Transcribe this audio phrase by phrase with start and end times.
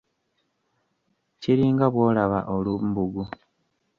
[1.41, 3.23] Kiringa bw'olaba olumbugu.